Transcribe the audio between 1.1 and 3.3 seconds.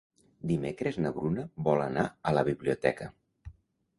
Bruna vol anar a la biblioteca.